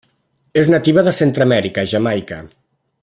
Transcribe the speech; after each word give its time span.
És 0.61 0.71
nativa 0.75 1.03
de 1.07 1.13
Centreamèrica 1.17 1.85
a 1.85 1.91
Jamaica. 1.93 2.41